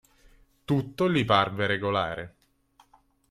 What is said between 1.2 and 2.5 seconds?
parve regolare.